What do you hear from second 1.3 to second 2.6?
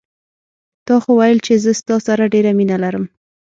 چې زه ستا سره ډېره